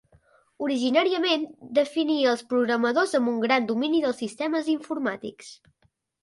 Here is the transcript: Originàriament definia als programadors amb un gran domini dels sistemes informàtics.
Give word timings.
Originàriament 0.67 1.43
definia 1.79 2.31
als 2.31 2.41
programadors 2.53 3.13
amb 3.19 3.33
un 3.33 3.37
gran 3.45 3.69
domini 3.73 4.01
dels 4.07 4.23
sistemes 4.25 4.73
informàtics. 4.75 5.55